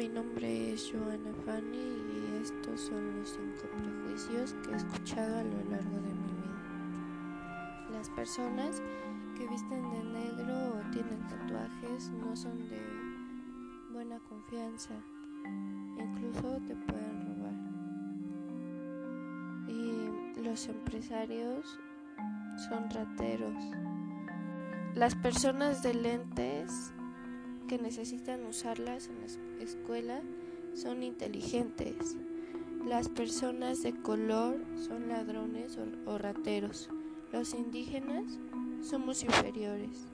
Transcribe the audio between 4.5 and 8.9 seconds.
que he escuchado a lo largo de mi vida. Las personas